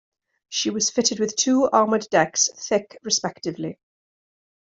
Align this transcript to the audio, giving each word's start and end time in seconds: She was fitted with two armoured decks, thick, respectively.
She 0.49 0.71
was 0.71 0.89
fitted 0.89 1.19
with 1.19 1.35
two 1.35 1.69
armoured 1.71 2.07
decks, 2.09 2.49
thick, 2.57 2.97
respectively. 3.03 3.77